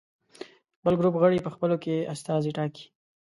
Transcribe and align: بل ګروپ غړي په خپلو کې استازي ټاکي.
بل 0.83 0.93
ګروپ 0.99 1.15
غړي 1.21 1.39
په 1.45 1.49
خپلو 1.55 1.75
کې 1.83 2.07
استازي 2.13 2.51
ټاکي. 2.57 2.85